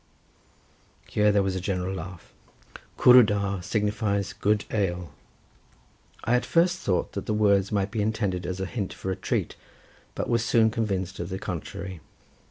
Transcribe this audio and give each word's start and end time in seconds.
Here 1.07 1.31
there 1.31 1.43
was 1.43 1.55
a 1.55 1.59
general 1.61 1.93
laugh. 1.93 2.33
Cwrw 2.97 3.23
da 3.23 3.59
signifies 3.59 4.33
good 4.33 4.65
ale. 4.71 5.13
I 6.23 6.33
at 6.35 6.43
first 6.43 6.79
thought 6.79 7.11
that 7.11 7.27
the 7.27 7.35
words 7.35 7.71
might 7.71 7.91
be 7.91 8.01
intended 8.01 8.47
as 8.47 8.59
a 8.59 8.65
hint 8.65 8.93
for 8.93 9.11
a 9.11 9.15
treat, 9.15 9.55
but 10.15 10.27
was 10.27 10.43
soon 10.43 10.71
convinced 10.71 11.19
of 11.19 11.29
the 11.29 11.37
contrary. 11.37 12.01